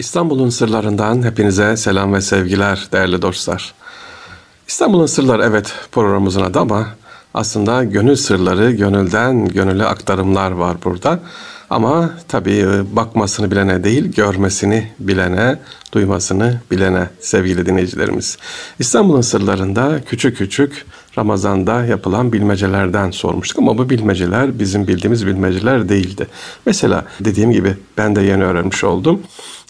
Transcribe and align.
İstanbul'un 0.00 0.48
sırlarından 0.48 1.22
hepinize 1.22 1.76
selam 1.76 2.14
ve 2.14 2.20
sevgiler 2.20 2.88
değerli 2.92 3.22
dostlar. 3.22 3.74
İstanbul'un 4.68 5.06
sırları 5.06 5.44
evet 5.44 5.74
programımızın 5.92 6.42
adı 6.42 6.58
ama 6.58 6.86
aslında 7.34 7.84
gönül 7.84 8.16
sırları, 8.16 8.70
gönülden 8.70 9.48
gönüle 9.48 9.84
aktarımlar 9.84 10.50
var 10.50 10.76
burada. 10.84 11.20
Ama 11.70 12.10
tabii 12.28 12.56
e, 12.56 12.96
bakmasını 12.96 13.50
bilene 13.50 13.84
değil, 13.84 14.12
görmesini 14.12 14.92
bilene, 14.98 15.58
duymasını 15.92 16.60
bilene 16.70 17.06
sevgili 17.20 17.66
dinleyicilerimiz. 17.66 18.38
İstanbul'un 18.78 19.20
sırlarında 19.20 20.00
küçük 20.06 20.36
küçük 20.36 20.86
Ramazan'da 21.18 21.84
yapılan 21.84 22.32
bilmecelerden 22.32 23.10
sormuştuk 23.10 23.58
ama 23.58 23.78
bu 23.78 23.90
bilmeceler 23.90 24.58
bizim 24.58 24.86
bildiğimiz 24.88 25.26
bilmeceler 25.26 25.88
değildi. 25.88 26.26
Mesela 26.66 27.04
dediğim 27.20 27.52
gibi 27.52 27.76
ben 27.98 28.16
de 28.16 28.22
yeni 28.22 28.44
öğrenmiş 28.44 28.84
oldum. 28.84 29.22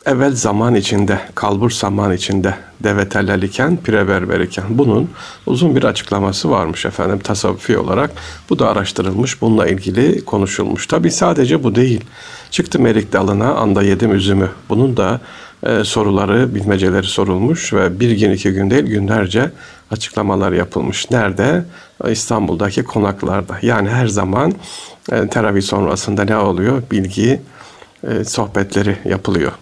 Evvel 0.07 0.33
zaman 0.33 0.75
içinde, 0.75 1.21
kalbur 1.35 1.71
zaman 1.71 2.13
içinde 2.13 2.55
deve 2.85 3.09
tellel 3.09 3.43
iken, 3.43 3.77
pire 3.77 4.09
berber 4.09 4.41
iken. 4.41 4.65
Bunun 4.69 5.11
uzun 5.47 5.77
bir 5.77 5.85
açıklaması 5.85 6.51
varmış 6.51 6.87
efendim 6.87 7.19
tasavvufi 7.19 7.79
olarak. 7.79 8.11
Bu 8.51 8.59
da 8.59 8.69
araştırılmış, 8.69 9.43
bununla 9.43 9.67
ilgili 9.67 10.25
konuşulmuş. 10.25 10.87
Tabi 10.87 11.11
sadece 11.11 11.65
bu 11.65 11.75
değil. 11.75 12.05
Çıktım 12.51 12.87
erik 12.87 13.13
dalına, 13.13 13.55
anda 13.55 13.83
yedim 13.83 14.15
üzümü. 14.15 14.51
Bunun 14.69 14.97
da 14.97 15.21
e, 15.63 15.85
soruları, 15.85 16.55
bilmeceleri 16.55 17.07
sorulmuş 17.07 17.73
ve 17.73 18.01
bir 18.01 18.11
gün 18.11 18.31
iki 18.31 18.53
gün 18.53 18.71
değil 18.71 18.85
günlerce 18.85 19.51
açıklamalar 19.91 20.53
yapılmış. 20.53 21.11
Nerede? 21.11 21.65
İstanbul'daki 22.11 22.83
konaklarda. 22.83 23.59
Yani 23.63 23.89
her 23.89 24.07
zaman 24.07 24.53
e, 25.13 25.29
teravih 25.29 25.63
sonrasında 25.63 26.25
ne 26.25 26.37
oluyor? 26.37 26.83
Bilgi 26.91 27.41
e, 28.09 28.25
sohbetleri 28.25 28.97
yapılıyor 29.05 29.53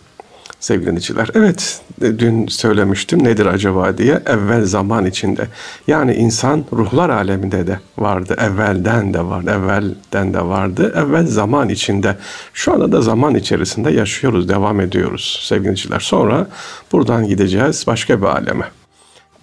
sevgili 0.60 0.86
dinleyiciler. 0.86 1.28
Evet 1.34 1.80
dün 2.00 2.46
söylemiştim 2.46 3.24
nedir 3.24 3.46
acaba 3.46 3.98
diye 3.98 4.22
evvel 4.26 4.64
zaman 4.64 5.06
içinde. 5.06 5.46
Yani 5.86 6.14
insan 6.14 6.64
ruhlar 6.72 7.10
aleminde 7.10 7.66
de 7.66 7.80
vardı. 7.98 8.36
Evvelden 8.38 9.14
de 9.14 9.24
vardı. 9.24 9.50
Evvelden 9.50 10.34
de 10.34 10.40
vardı. 10.40 10.92
Evvel 10.96 11.26
zaman 11.26 11.68
içinde. 11.68 12.16
Şu 12.52 12.72
anda 12.72 12.92
da 12.92 13.00
zaman 13.00 13.34
içerisinde 13.34 13.90
yaşıyoruz. 13.90 14.48
Devam 14.48 14.80
ediyoruz 14.80 15.40
sevgili 15.42 15.64
dinleyiciler. 15.64 16.00
Sonra 16.00 16.46
buradan 16.92 17.28
gideceğiz 17.28 17.84
başka 17.86 18.20
bir 18.20 18.26
aleme. 18.26 18.64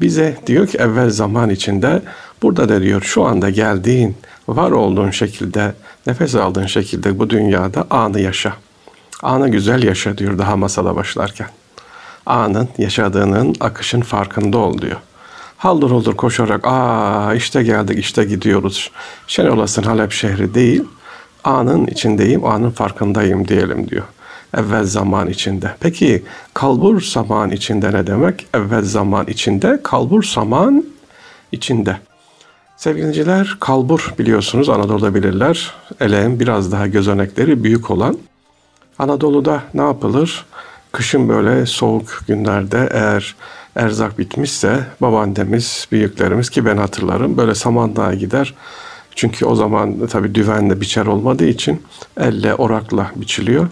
Bize 0.01 0.37
diyor 0.47 0.67
ki 0.67 0.77
evvel 0.77 1.09
zaman 1.09 1.49
içinde 1.49 2.01
burada 2.43 2.69
da 2.69 2.81
diyor 2.81 3.01
şu 3.01 3.23
anda 3.23 3.49
geldiğin 3.49 4.15
var 4.47 4.71
olduğun 4.71 5.11
şekilde 5.11 5.73
nefes 6.07 6.35
aldığın 6.35 6.65
şekilde 6.65 7.19
bu 7.19 7.29
dünyada 7.29 7.87
anı 7.89 8.19
yaşa. 8.19 8.53
Anı 9.23 9.49
güzel 9.49 9.83
yaşa 9.83 10.17
diyor 10.17 10.37
daha 10.37 10.57
masala 10.57 10.95
başlarken. 10.95 11.47
Anın 12.25 12.69
yaşadığının 12.77 13.55
akışın 13.59 14.01
farkında 14.01 14.57
ol 14.57 14.77
diyor. 14.81 14.97
Haldır 15.57 15.91
olur 15.91 16.15
koşarak 16.15 16.61
aa 16.63 17.33
işte 17.33 17.63
geldik 17.63 17.99
işte 17.99 18.23
gidiyoruz. 18.23 18.91
Şen 19.27 19.47
olasın 19.47 19.83
Halep 19.83 20.11
şehri 20.11 20.53
değil. 20.53 20.83
Anın 21.43 21.87
içindeyim, 21.87 22.45
anın 22.45 22.69
farkındayım 22.69 23.47
diyelim 23.47 23.89
diyor. 23.89 24.03
Evvel 24.57 24.83
zaman 24.83 25.29
içinde. 25.29 25.75
Peki 25.79 26.23
kalbur 26.53 27.01
zaman 27.01 27.51
içinde 27.51 27.93
ne 27.93 28.07
demek? 28.07 28.47
Evvel 28.53 28.83
zaman 28.83 29.27
içinde, 29.27 29.79
kalbur 29.83 30.23
zaman 30.23 30.85
içinde. 31.51 31.97
Sevgiliciler 32.77 33.57
kalbur 33.59 34.13
biliyorsunuz 34.19 34.69
Anadolu'da 34.69 35.15
bilirler. 35.15 35.73
Eleğin 35.99 36.39
biraz 36.39 36.71
daha 36.71 36.87
gözenekleri 36.87 37.63
büyük 37.63 37.91
olan 37.91 38.17
Anadolu'da 38.99 39.63
ne 39.73 39.81
yapılır? 39.81 40.45
Kışın 40.91 41.29
böyle 41.29 41.65
soğuk 41.65 42.21
günlerde 42.27 42.89
eğer 42.91 43.35
erzak 43.75 44.19
bitmişse 44.19 44.87
babaannemiz, 45.01 45.87
büyüklerimiz 45.91 46.49
ki 46.49 46.65
ben 46.65 46.77
hatırlarım 46.77 47.37
böyle 47.37 47.55
samanlığa 47.55 48.13
gider. 48.13 48.53
Çünkü 49.15 49.45
o 49.45 49.55
zaman 49.55 50.07
tabii 50.07 50.35
düvenle 50.35 50.81
biçer 50.81 51.05
olmadığı 51.05 51.45
için 51.45 51.83
elle 52.17 52.55
orakla 52.55 53.11
biçiliyor. 53.15 53.67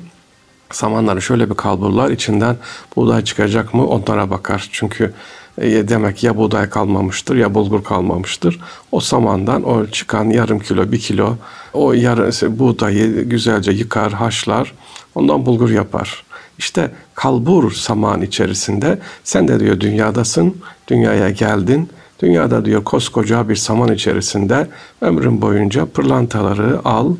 Samanları 0.71 1.21
şöyle 1.21 1.49
bir 1.49 1.55
kalburlar 1.55 2.09
içinden 2.09 2.57
buğday 2.95 3.23
çıkacak 3.23 3.73
mı 3.73 3.87
onlara 3.87 4.29
bakar. 4.29 4.69
Çünkü 4.71 5.13
e, 5.57 5.87
demek 5.87 6.23
ya 6.23 6.37
buğday 6.37 6.69
kalmamıştır 6.69 7.35
ya 7.35 7.53
bulgur 7.53 7.83
kalmamıştır. 7.83 8.59
O 8.91 8.99
samandan 8.99 9.63
o 9.63 9.87
çıkan 9.87 10.29
yarım 10.29 10.59
kilo 10.59 10.91
bir 10.91 10.99
kilo 10.99 11.35
o 11.73 11.93
yarı 11.93 12.59
buğdayı 12.59 13.29
güzelce 13.29 13.71
yıkar 13.71 14.13
haşlar 14.13 14.73
ondan 15.15 15.45
bulgur 15.45 15.69
yapar. 15.69 16.23
İşte 16.57 16.91
kalbur 17.15 17.71
saman 17.71 18.21
içerisinde 18.21 18.99
sen 19.23 19.47
de 19.47 19.59
diyor 19.59 19.79
dünyadasın 19.79 20.57
dünyaya 20.87 21.29
geldin. 21.29 21.89
Dünyada 22.19 22.65
diyor 22.65 22.83
koskoca 22.83 23.49
bir 23.49 23.55
saman 23.55 23.93
içerisinde 23.93 24.67
ömrün 25.01 25.41
boyunca 25.41 25.85
pırlantaları 25.85 26.79
al, 26.85 27.15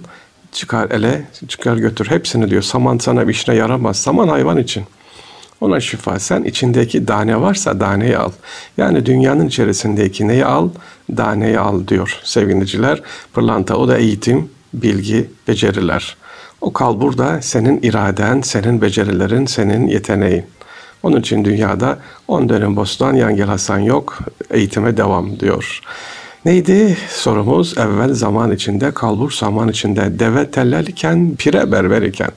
çıkar 0.52 0.92
ele, 0.92 1.28
çıkar 1.48 1.78
götür. 1.78 2.08
Hepsini 2.10 2.50
diyor 2.50 2.62
saman 2.62 2.98
sana 2.98 3.28
bir 3.28 3.34
işine 3.34 3.56
yaramaz. 3.56 3.98
Saman 3.98 4.28
hayvan 4.28 4.58
için. 4.58 4.84
Ona 5.62 5.80
şifa. 5.80 6.20
Sen 6.20 6.44
içindeki 6.44 7.08
dane 7.08 7.42
varsa 7.42 7.80
daneyi 7.80 8.18
al. 8.18 8.32
Yani 8.78 9.06
dünyanın 9.06 9.48
içerisindeki 9.48 10.28
neyi 10.28 10.46
al? 10.46 10.70
Daneyi 11.18 11.60
al 11.60 11.88
diyor 11.88 12.20
sevgiliciler. 12.24 13.02
Pırlanta 13.34 13.76
o 13.76 13.88
da 13.88 13.98
eğitim, 13.98 14.50
bilgi, 14.74 15.30
beceriler. 15.48 16.18
O 16.62 16.74
kal 16.74 17.02
burada 17.02 17.42
senin 17.42 17.80
iraden, 17.82 18.42
senin 18.42 18.82
becerilerin, 18.82 19.46
senin 19.46 19.88
yeteneğin. 19.88 20.46
Onun 21.04 21.20
için 21.20 21.46
dünyada 21.46 22.00
on 22.28 22.50
dönüm 22.50 22.76
bostan 22.76 23.14
yangel 23.14 23.48
Hasan 23.48 23.80
yok, 23.80 24.20
eğitime 24.52 24.98
devam 24.98 25.40
diyor. 25.40 25.82
Neydi 26.46 26.98
sorumuz? 27.10 27.78
Evvel 27.78 28.14
zaman 28.14 28.52
içinde, 28.52 28.92
kalbur 28.92 29.32
zaman 29.32 29.70
içinde, 29.70 30.20
deve 30.20 30.52
tellel 30.52 30.88
iken, 30.88 31.36
pire 31.36 31.72
berber 31.72 32.02
iken. 32.02 32.32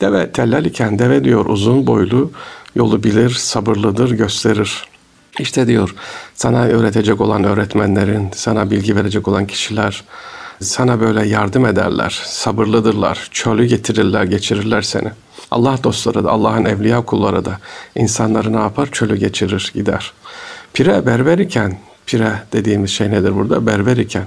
Deve 0.00 0.32
tellal 0.32 0.64
iken 0.64 0.98
deve 0.98 1.24
diyor 1.24 1.46
uzun 1.46 1.86
boylu 1.86 2.30
yolu 2.74 3.02
bilir, 3.02 3.30
sabırlıdır, 3.30 4.10
gösterir. 4.10 4.84
İşte 5.38 5.66
diyor 5.66 5.94
sana 6.34 6.64
öğretecek 6.64 7.20
olan 7.20 7.44
öğretmenlerin, 7.44 8.28
sana 8.34 8.70
bilgi 8.70 8.96
verecek 8.96 9.28
olan 9.28 9.46
kişiler 9.46 10.04
sana 10.60 11.00
böyle 11.00 11.26
yardım 11.26 11.66
ederler, 11.66 12.22
sabırlıdırlar, 12.24 13.28
çölü 13.32 13.64
getirirler, 13.64 14.24
geçirirler 14.24 14.82
seni. 14.82 15.08
Allah 15.50 15.78
dostları 15.84 16.24
da, 16.24 16.30
Allah'ın 16.30 16.64
evliya 16.64 17.00
kulları 17.00 17.44
da 17.44 17.58
insanları 17.94 18.52
ne 18.52 18.60
yapar? 18.60 18.88
Çölü 18.92 19.16
geçirir, 19.16 19.72
gider. 19.74 20.12
Pire 20.72 21.06
berber 21.06 21.38
iken, 21.38 21.78
pire 22.06 22.32
dediğimiz 22.52 22.90
şey 22.90 23.10
nedir 23.10 23.34
burada? 23.34 23.66
Berber 23.66 23.96
iken 23.96 24.26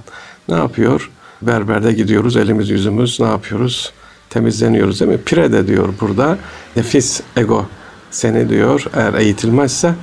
ne 0.49 0.55
yapıyor? 0.55 1.11
Berberde 1.41 1.93
gidiyoruz, 1.93 2.37
elimiz 2.37 2.69
yüzümüz 2.69 3.19
ne 3.19 3.27
yapıyoruz? 3.27 3.93
Temizleniyoruz 4.31 4.99
değil 4.99 5.11
mi? 5.11 5.17
Pire 5.25 5.51
de 5.51 5.67
diyor 5.67 5.93
burada. 6.01 6.37
Nefis, 6.75 7.21
ego 7.37 7.65
seni 8.11 8.49
diyor 8.49 8.85
eğer 8.95 9.13
eğitilmezse 9.13 9.93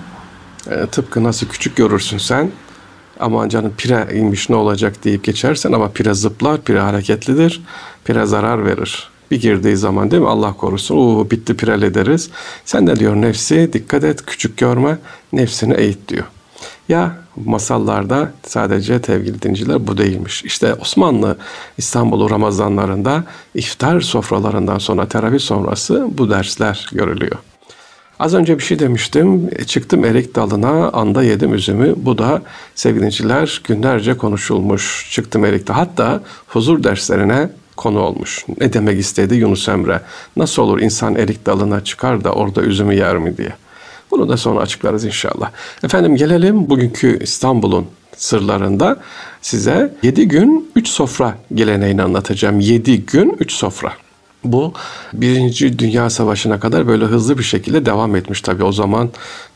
e, 0.71 0.87
tıpkı 0.87 1.25
nasıl 1.25 1.47
küçük 1.47 1.77
görürsün 1.77 2.19
sen 2.19 2.51
aman 3.21 3.49
canım 3.49 3.73
pire 3.77 4.09
inmiş 4.15 4.51
ne 4.51 4.57
olacak 4.57 5.05
deyip 5.05 5.25
geçersen 5.25 5.73
ama 5.73 5.91
pire 5.91 6.15
zıplar, 6.15 6.61
pire 6.61 6.81
hareketlidir, 6.81 7.63
pire 8.05 8.27
zarar 8.27 8.65
verir. 8.65 9.11
Bir 9.31 9.41
girdiği 9.41 9.77
zaman 9.77 10.11
değil 10.11 10.23
mi 10.23 10.29
Allah 10.29 10.53
korusun 10.53 10.97
o 10.97 11.31
bitti 11.31 11.57
pirel 11.57 11.95
deriz. 11.95 12.31
Sen 12.65 12.87
de 12.87 12.97
diyor 12.97 13.17
nefsi 13.17 13.71
dikkat 13.73 14.05
et 14.05 14.27
küçük 14.27 14.57
görme 14.57 14.99
nefsini 15.33 15.75
eğit 15.75 16.09
diyor. 16.09 16.25
Ya 16.89 17.17
masallarda 17.45 18.33
sadece 18.47 18.99
sevgili 18.99 19.43
dinciler 19.43 19.87
bu 19.87 19.99
değilmiş. 19.99 20.45
İşte 20.45 20.75
Osmanlı 20.75 21.37
İstanbul'u 21.79 22.31
Ramazanlarında 22.31 23.25
iftar 23.55 24.01
sofralarından 24.01 24.79
sonra 24.79 25.09
teravih 25.09 25.41
sonrası 25.41 26.09
bu 26.19 26.31
dersler 26.31 26.87
görülüyor. 26.93 27.37
Az 28.19 28.35
önce 28.35 28.59
bir 28.59 28.63
şey 28.63 28.79
demiştim. 28.79 29.51
E, 29.57 29.65
çıktım 29.65 30.05
erik 30.05 30.35
dalına, 30.35 30.89
anda 30.89 31.23
yedim 31.23 31.55
üzümü. 31.55 31.95
Bu 31.97 32.19
da 32.19 32.43
sevgiliciler 32.75 33.61
günlerce 33.65 34.17
konuşulmuş. 34.17 35.09
Çıktım 35.11 35.45
erikte. 35.45 35.73
Hatta 35.73 36.21
huzur 36.47 36.85
derslerine 36.85 37.51
konu 37.77 38.01
olmuş. 38.01 38.45
Ne 38.61 38.73
demek 38.73 39.01
istedi 39.01 39.35
Yunus 39.35 39.69
Emre? 39.69 40.01
Nasıl 40.37 40.63
olur 40.63 40.81
insan 40.81 41.15
erik 41.15 41.47
dalına 41.47 41.85
çıkar 41.85 42.25
da 42.25 42.33
orada 42.33 42.63
üzümü 42.63 42.95
yer 42.95 43.19
mi 43.19 43.37
diye. 43.37 43.53
Bunu 44.11 44.29
da 44.29 44.37
sonra 44.37 44.61
açıklarız 44.61 45.05
inşallah. 45.05 45.51
Efendim 45.85 46.17
gelelim 46.17 46.71
bugünkü 46.71 47.19
İstanbul'un 47.23 47.87
sırlarında 48.17 48.97
size 49.43 49.95
7 50.03 50.29
gün 50.29 50.71
3 50.77 50.89
sofra 50.89 51.39
geleneğini 51.55 52.03
anlatacağım. 52.03 52.61
7 52.61 53.07
gün 53.07 53.37
3 53.41 53.53
sofra. 53.53 53.93
Bu 54.45 54.73
Birinci 55.13 55.79
Dünya 55.79 56.11
Savaşı'na 56.11 56.61
kadar 56.61 56.89
böyle 56.89 57.05
hızlı 57.05 57.39
bir 57.39 57.43
şekilde 57.43 57.87
devam 57.87 58.17
etmiş 58.17 58.41
tabii. 58.41 58.65
O 58.65 58.73
zaman 58.73 59.11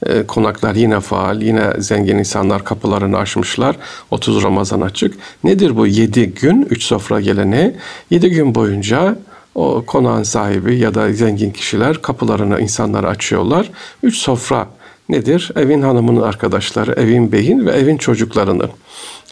e, 0.06 0.26
konaklar 0.26 0.74
yine 0.74 1.00
faal, 1.00 1.42
yine 1.42 1.70
zengin 1.78 2.18
insanlar 2.18 2.64
kapılarını 2.64 3.18
açmışlar. 3.18 3.76
30 4.10 4.42
Ramazan 4.42 4.80
açık. 4.80 5.14
Nedir 5.44 5.76
bu 5.76 5.86
7 5.86 6.26
gün 6.26 6.66
3 6.70 6.82
sofra 6.82 7.20
geleneği? 7.20 7.76
7 8.10 8.30
gün 8.30 8.54
boyunca 8.54 9.16
o 9.54 9.84
konağın 9.86 10.22
sahibi 10.22 10.78
ya 10.78 10.94
da 10.94 11.12
zengin 11.12 11.50
kişiler 11.50 12.02
kapılarını 12.02 12.60
insanlara 12.60 13.08
açıyorlar. 13.08 13.70
Üç 14.02 14.16
sofra 14.16 14.68
nedir? 15.08 15.50
Evin 15.56 15.82
hanımının 15.82 16.22
arkadaşları, 16.22 16.92
evin 16.92 17.32
beyin 17.32 17.66
ve 17.66 17.70
evin 17.70 17.96
çocuklarının. 17.96 18.70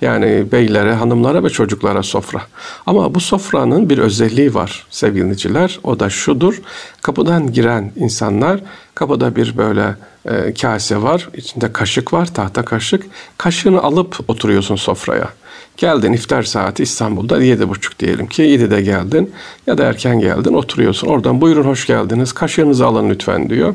Yani 0.01 0.53
beylere, 0.53 0.95
hanımlara 0.95 1.45
ve 1.45 1.51
çocuklara 1.51 2.03
sofra. 2.03 2.43
Ama 2.87 3.15
bu 3.15 3.21
sofranın 3.21 3.91
bir 3.91 3.99
özelliği 3.99 4.55
var 4.55 4.87
sevgiliciler. 4.91 5.81
O 5.83 6.01
da 6.01 6.11
şudur. 6.11 6.63
Kapıdan 7.03 7.53
giren 7.53 7.93
insanlar 7.97 8.61
kapıda 8.95 9.37
bir 9.37 9.57
böyle 9.57 9.97
e, 10.25 10.55
kase 10.55 11.03
var. 11.03 11.29
içinde 11.37 11.73
kaşık 11.73 12.13
var, 12.13 12.35
tahta 12.35 12.65
kaşık. 12.65 13.07
Kaşığını 13.39 13.83
alıp 13.83 14.17
oturuyorsun 14.29 14.77
sofraya. 14.77 15.29
Geldin 15.77 16.13
iftar 16.13 16.43
saati 16.43 16.83
İstanbul'da 16.83 17.43
yedi 17.43 17.69
buçuk 17.69 17.99
diyelim 17.99 18.27
ki 18.27 18.71
de 18.71 18.83
geldin 18.83 19.33
ya 19.67 19.79
da 19.79 19.85
erken 19.85 20.21
geldin 20.21 20.55
oturuyorsun. 20.55 21.09
Oradan 21.09 21.41
buyurun 21.41 21.65
hoş 21.65 21.87
geldiniz 21.87 22.33
kaşığınızı 22.33 22.87
alın 22.87 23.11
lütfen 23.11 23.51
diyor. 23.51 23.75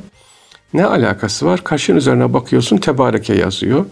Ne 0.75 0.86
alakası 0.86 1.45
var? 1.45 1.63
Kaşığın 1.63 1.95
üzerine 1.95 2.33
bakıyorsun 2.33 2.77
tebareke 2.77 3.33
yazıyor. 3.33 3.86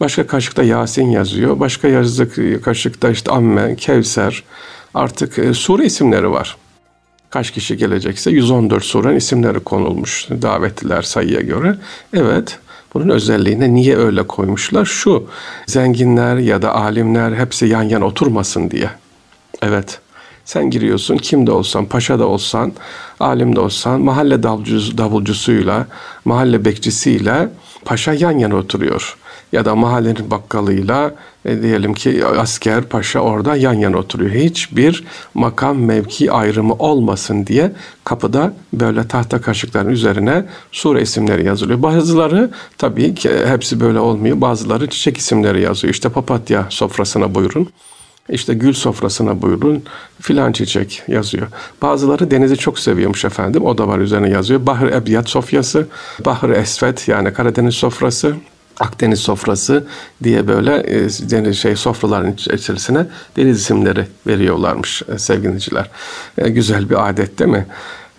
Başka 0.00 0.26
kaşıkta 0.26 0.62
Yasin 0.62 1.10
yazıyor. 1.10 1.60
Başka 1.60 1.88
yazdık 1.88 2.64
kaşıkta 2.64 3.10
işte 3.10 3.32
Amme, 3.32 3.76
Kevser 3.76 4.42
artık 4.94 5.38
e, 5.38 5.54
sure 5.54 5.84
isimleri 5.84 6.30
var. 6.30 6.56
Kaç 7.30 7.50
kişi 7.50 7.76
gelecekse 7.76 8.30
114 8.30 8.84
surenin 8.84 9.16
isimleri 9.16 9.60
konulmuş 9.60 10.28
davetliler 10.42 11.02
sayıya 11.02 11.40
göre. 11.40 11.76
Evet 12.14 12.58
bunun 12.94 13.08
özelliğine 13.08 13.74
niye 13.74 13.96
öyle 13.96 14.26
koymuşlar? 14.26 14.84
Şu 14.84 15.28
zenginler 15.66 16.36
ya 16.36 16.62
da 16.62 16.74
alimler 16.74 17.32
hepsi 17.32 17.66
yan 17.66 17.82
yana 17.82 18.04
oturmasın 18.04 18.70
diye. 18.70 18.90
Evet 19.62 20.00
sen 20.44 20.70
giriyorsun 20.70 21.16
kim 21.16 21.46
de 21.46 21.52
olsan, 21.52 21.86
paşa 21.86 22.18
da 22.18 22.26
olsan, 22.26 22.72
alim 23.20 23.56
de 23.56 23.60
olsan, 23.60 24.00
mahalle 24.00 24.42
davulcusu, 24.42 24.98
davulcusuyla, 24.98 25.86
mahalle 26.24 26.64
bekçisiyle 26.64 27.48
paşa 27.84 28.12
yan 28.12 28.38
yana 28.38 28.56
oturuyor. 28.56 29.16
Ya 29.52 29.64
da 29.64 29.74
mahallenin 29.74 30.30
bakkalıyla 30.30 31.14
e, 31.44 31.62
diyelim 31.62 31.94
ki 31.94 32.26
asker, 32.26 32.82
paşa 32.82 33.20
orada 33.20 33.56
yan 33.56 33.74
yana 33.74 33.96
oturuyor. 33.96 34.30
Hiçbir 34.30 35.04
makam, 35.34 35.78
mevki 35.78 36.32
ayrımı 36.32 36.74
olmasın 36.74 37.46
diye 37.46 37.72
kapıda 38.04 38.54
böyle 38.72 39.08
tahta 39.08 39.40
kaşıkların 39.40 39.90
üzerine 39.90 40.44
sure 40.72 41.02
isimleri 41.02 41.46
yazılıyor. 41.46 41.82
Bazıları 41.82 42.50
tabii 42.78 43.14
ki 43.14 43.30
hepsi 43.46 43.80
böyle 43.80 43.98
olmuyor. 43.98 44.40
Bazıları 44.40 44.86
çiçek 44.86 45.18
isimleri 45.18 45.62
yazıyor. 45.62 45.94
İşte 45.94 46.08
papatya 46.08 46.66
sofrasına 46.70 47.34
buyurun. 47.34 47.68
İşte 48.28 48.54
gül 48.54 48.72
sofrasına 48.72 49.42
buyurun 49.42 49.82
filan 50.20 50.52
çiçek 50.52 51.02
yazıyor. 51.08 51.46
Bazıları 51.82 52.30
denizi 52.30 52.56
çok 52.56 52.78
seviyormuş 52.78 53.24
efendim. 53.24 53.64
O 53.64 53.78
da 53.78 53.88
var 53.88 53.98
üzerine 53.98 54.30
yazıyor. 54.30 54.66
Bahır 54.66 54.92
Ebiyat 54.92 55.28
sofyası, 55.28 55.86
Bahır 56.24 56.50
Esvet 56.50 57.08
yani 57.08 57.32
Karadeniz 57.32 57.74
sofrası, 57.74 58.34
Akdeniz 58.80 59.18
sofrası 59.18 59.86
diye 60.22 60.48
böyle 60.48 61.04
e, 61.48 61.52
şey 61.52 61.76
sofraların 61.76 62.32
içerisine 62.32 63.06
deniz 63.36 63.60
isimleri 63.60 64.06
veriyorlarmış 64.26 65.02
e, 65.14 65.18
sevgiliciler. 65.18 65.90
E, 66.38 66.48
güzel 66.48 66.90
bir 66.90 67.08
adet 67.08 67.38
değil 67.38 67.50
mi? 67.50 67.66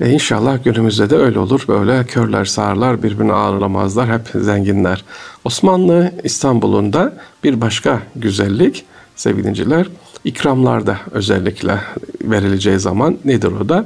E, 0.02 0.10
inşallah 0.10 0.64
günümüzde 0.64 1.10
de 1.10 1.16
öyle 1.16 1.40
olur. 1.40 1.66
Böyle 1.68 2.06
körler 2.06 2.46
sağırlar 2.46 3.04
birbirini 3.04 3.34
ağırlamazlar. 3.34 4.14
Hep 4.14 4.44
zenginler. 4.44 5.04
Osmanlı 5.44 6.12
İstanbul'un 6.24 6.94
da 6.94 7.14
bir 7.44 7.62
başka 7.62 8.00
güzellik 8.16 8.86
sevgiliciler 9.24 9.88
ikramlarda 10.24 10.98
özellikle 11.12 11.80
verileceği 12.22 12.80
zaman 12.80 13.18
nedir 13.26 13.52
o 13.62 13.70
da? 13.70 13.86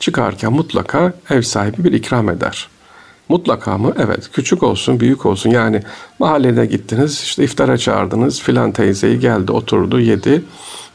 Çıkarken 0.00 0.52
mutlaka 0.52 1.12
ev 1.30 1.42
sahibi 1.42 1.84
bir 1.84 1.92
ikram 1.92 2.30
eder. 2.30 2.68
Mutlaka 3.28 3.78
mı? 3.78 3.94
Evet. 3.98 4.30
Küçük 4.32 4.62
olsun, 4.62 5.00
büyük 5.00 5.26
olsun. 5.26 5.50
Yani 5.50 5.82
mahallede 6.18 6.66
gittiniz, 6.66 7.20
işte 7.22 7.44
iftara 7.44 7.78
çağırdınız. 7.78 8.40
Filan 8.40 8.72
teyzeyi 8.72 9.20
geldi, 9.20 9.52
oturdu, 9.52 10.00
yedi. 10.00 10.42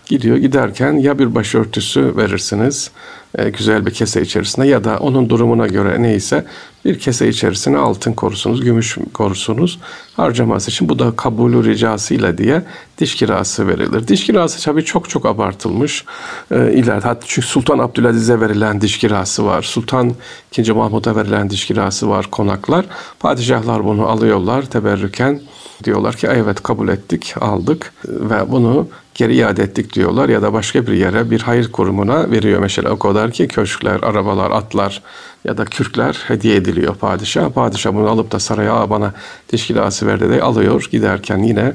Gidiyor 0.10 0.38
giderken 0.38 0.94
ya 0.94 1.20
bir 1.20 1.36
başörtüsü 1.36 2.18
verirsiniz 2.18 2.92
e, 3.38 3.50
güzel 3.50 3.86
bir 3.86 3.92
kese 3.92 4.22
içerisinde 4.22 4.68
ya 4.68 4.84
da 4.84 4.98
onun 4.98 5.30
durumuna 5.30 5.68
göre 5.68 6.02
neyse 6.02 6.46
bir 6.86 7.00
kese 7.00 7.30
içerisine 7.30 7.78
altın 7.78 8.14
korusunuz, 8.14 8.62
gümüş 8.62 8.98
korusunuz 9.14 9.80
harcaması 10.14 10.72
için 10.72 10.90
bu 10.90 11.00
da 11.00 11.16
kabulü 11.16 11.64
ricasıyla 11.64 12.38
diye 12.38 12.64
diş 12.98 13.16
kirası 13.16 13.68
verilir. 13.68 14.08
Diş 14.08 14.26
kirası 14.26 14.66
tabii 14.66 14.86
çok 14.86 15.10
çok 15.10 15.26
abartılmış 15.26 16.06
e, 16.52 16.56
ileride. 16.56 17.08
Hatta 17.08 17.26
çünkü 17.26 17.48
Sultan 17.48 17.80
Abdülaziz'e 17.80 18.42
verilen 18.42 18.82
diş 18.82 18.98
kirası 18.98 19.46
var. 19.46 19.62
Sultan 19.62 20.16
II. 20.58 20.72
Mahmud'a 20.72 21.16
verilen 21.16 21.50
diş 21.50 21.66
kirası 21.66 22.10
var 22.10 22.28
konaklar. 22.32 22.86
Padişahlar 23.20 23.86
bunu 23.86 24.08
alıyorlar 24.08 24.66
teberrüken 24.66 25.42
diyorlar 25.84 26.16
ki 26.16 26.28
evet 26.28 26.64
kabul 26.64 26.88
ettik, 26.90 27.36
aldık 27.42 27.94
ve 28.06 28.52
bunu 28.52 28.88
geri 29.20 29.36
iade 29.36 29.64
ettik 29.64 29.94
diyorlar 29.94 30.30
ya 30.30 30.42
da 30.42 30.54
başka 30.54 30.88
bir 30.88 30.94
yere 30.94 31.32
bir 31.32 31.42
hayır 31.42 31.72
kurumuna 31.72 32.32
veriyor. 32.32 32.60
Mesela 32.60 32.90
o 32.90 33.00
kadar 33.00 33.32
ki 33.32 33.48
köşkler, 33.48 34.00
arabalar, 34.04 34.52
atlar 34.52 35.02
ya 35.44 35.58
da 35.58 35.66
kürkler 35.66 36.24
hediye 36.28 36.56
ediliyor 36.56 36.96
padişah. 36.96 37.50
Padişah 37.50 37.94
bunu 37.94 38.10
alıp 38.10 38.32
da 38.32 38.40
saraya 38.40 38.90
bana 38.90 39.14
dişkilası 39.52 40.08
verdi 40.08 40.30
de 40.30 40.42
alıyor 40.42 40.88
giderken 40.92 41.38
yine 41.38 41.74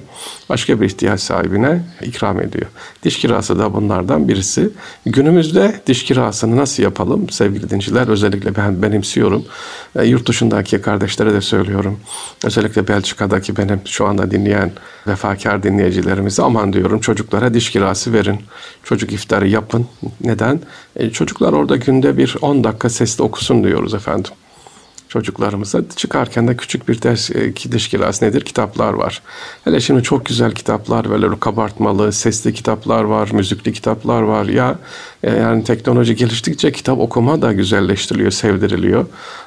başka 0.49 0.81
bir 0.81 0.87
ihtiyaç 0.87 1.21
sahibine 1.21 1.83
ikram 2.03 2.41
ediyor. 2.41 2.67
Diş 3.03 3.19
kirası 3.19 3.59
da 3.59 3.75
bunlardan 3.75 4.29
birisi. 4.29 4.71
Günümüzde 5.07 5.81
diş 5.87 6.05
kirasını 6.05 6.57
nasıl 6.57 6.83
yapalım 6.83 7.31
sevgili 7.31 7.71
dinciler? 7.71 8.09
Özellikle 8.09 8.57
ben 8.57 8.83
benimsiyorum. 8.83 9.45
E, 9.97 10.05
yurt 10.05 10.29
dışındaki 10.29 10.81
kardeşlere 10.81 11.35
de 11.35 11.41
söylüyorum. 11.41 12.01
Özellikle 12.45 12.89
Belçika'daki 12.89 13.57
benim 13.57 13.81
şu 13.85 14.07
anda 14.07 14.31
dinleyen 14.31 14.73
vefakar 15.07 15.63
dinleyicilerimize 15.63 16.43
aman 16.43 16.73
diyorum 16.73 17.01
çocuklara 17.01 17.55
diş 17.55 17.71
kirası 17.71 18.13
verin. 18.13 18.41
Çocuk 18.85 19.13
iftarı 19.13 19.49
yapın. 19.49 19.87
Neden? 20.21 20.61
E, 20.97 21.11
çocuklar 21.11 21.53
orada 21.53 21.77
günde 21.77 22.17
bir 22.17 22.37
10 22.43 22.65
dakika 22.65 22.91
sesli 22.91 23.23
okusun 23.23 23.54
diyoruz 23.63 23.95
efendim 23.95 24.33
çocuklarımıza. 25.15 25.81
Çıkarken 25.97 26.49
de 26.49 26.57
küçük 26.57 26.89
bir 26.89 27.03
ders 27.03 27.31
e, 28.23 28.27
nedir? 28.27 28.41
Kitaplar 28.41 28.93
var. 28.93 29.23
Hele 29.65 29.81
şimdi 29.81 30.03
çok 30.03 30.27
güzel 30.27 30.53
kitaplar 30.53 31.11
böyle 31.11 31.41
kabartmalı, 31.41 32.13
sesli 32.13 32.53
kitaplar 32.55 33.05
var, 33.05 33.31
müzikli 33.33 33.73
kitaplar 33.73 34.23
var. 34.23 34.45
Ya 34.45 34.79
e, 35.23 35.31
yani 35.31 35.65
teknoloji 35.65 36.17
geliştikçe 36.17 36.73
kitap 36.73 36.99
okuma 36.99 37.43
da 37.43 37.53
güzelleştiriliyor, 37.53 38.31
sevdiriliyor. 38.31 39.07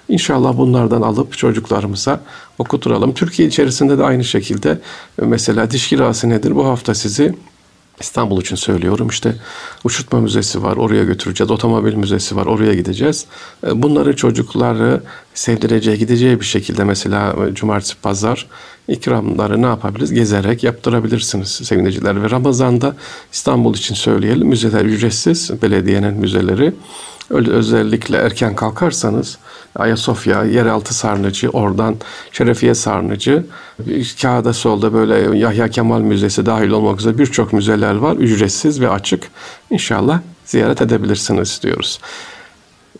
İnşallah 0.09 0.57
bunlardan 0.57 1.01
alıp 1.01 1.37
çocuklarımıza 1.37 2.19
okuturalım. 2.57 3.13
Türkiye 3.13 3.47
içerisinde 3.47 3.97
de 3.97 4.03
aynı 4.03 4.23
şekilde 4.23 4.79
mesela 5.21 5.71
diş 5.71 5.87
kirası 5.87 6.29
nedir? 6.29 6.55
Bu 6.55 6.65
hafta 6.65 6.95
sizi 6.95 7.35
İstanbul 7.99 8.41
için 8.41 8.55
söylüyorum 8.55 9.07
işte 9.07 9.35
uçurtma 9.83 10.19
müzesi 10.19 10.63
var 10.63 10.77
oraya 10.77 11.03
götüreceğiz. 11.03 11.51
Otomobil 11.51 11.93
müzesi 11.93 12.35
var 12.35 12.45
oraya 12.45 12.73
gideceğiz. 12.73 13.25
E, 13.67 13.81
bunları 13.81 14.15
çocukları 14.15 15.01
sevdireceği 15.33 15.97
gideceği 15.97 16.39
bir 16.39 16.45
şekilde 16.45 16.83
mesela 16.83 17.35
e, 17.47 17.53
cumartesi 17.53 17.95
pazar 17.95 18.47
ikramları 18.87 19.61
ne 19.61 19.65
yapabiliriz? 19.65 20.13
Gezerek 20.13 20.63
yaptırabilirsiniz 20.63 21.49
sevgiliciler. 21.49 22.23
Ve 22.23 22.29
Ramazan'da 22.29 22.95
İstanbul 23.33 23.75
için 23.75 23.95
söyleyelim 23.95 24.47
müzeler 24.47 24.85
ücretsiz 24.85 25.61
belediyenin 25.61 26.13
müzeleri. 26.13 26.73
Özellikle 27.29 28.17
erken 28.17 28.55
kalkarsanız 28.55 29.37
Ayasofya, 29.77 30.43
yeraltı 30.43 30.93
sarnıcı, 30.93 31.49
oradan 31.49 31.95
Şerefiye 32.31 32.75
sarnıcı, 32.75 33.45
kağıda 34.21 34.53
solda 34.53 34.93
böyle 34.93 35.37
Yahya 35.37 35.67
Kemal 35.67 36.01
Müzesi 36.01 36.45
dahil 36.45 36.69
olmak 36.69 36.99
üzere 36.99 37.17
birçok 37.17 37.53
müzeler 37.53 37.95
var. 37.95 38.15
Ücretsiz 38.15 38.81
ve 38.81 38.89
açık. 38.89 39.29
İnşallah 39.69 40.19
ziyaret 40.45 40.81
edebilirsiniz 40.81 41.59
diyoruz. 41.63 41.99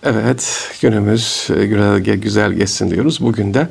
Evet, 0.04 0.72
günümüz 0.82 1.48
güzel 2.06 2.54
geçsin 2.54 2.92
diyoruz. 2.92 3.22
Bugün 3.22 3.54
de 3.54 3.70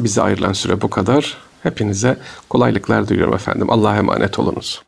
bize 0.00 0.22
ayrılan 0.22 0.52
süre 0.52 0.80
bu 0.80 0.90
kadar. 0.90 1.36
Hepinize 1.62 2.18
kolaylıklar 2.48 3.08
diliyorum 3.08 3.34
efendim. 3.34 3.70
Allah'a 3.70 3.96
emanet 3.96 4.38
olunuz. 4.38 4.82